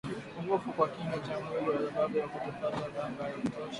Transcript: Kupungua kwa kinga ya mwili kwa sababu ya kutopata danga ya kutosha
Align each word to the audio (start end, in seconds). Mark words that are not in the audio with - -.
Kupungua 0.35 0.59
kwa 0.59 0.87
kinga 0.87 1.15
ya 1.31 1.39
mwili 1.39 1.67
kwa 1.77 1.93
sababu 1.93 2.17
ya 2.17 2.27
kutopata 2.27 2.89
danga 2.95 3.23
ya 3.23 3.33
kutosha 3.33 3.67